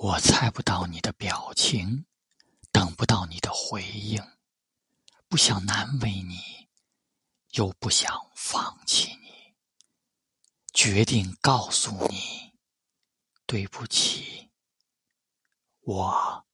[0.00, 2.06] 我猜不到你的表情
[2.70, 4.22] 等不到你的回应。
[5.28, 6.68] 不想难为你
[7.54, 9.56] 又不想放弃你
[10.72, 12.52] 决定告诉你
[13.44, 14.52] 对不起
[15.80, 16.46] 我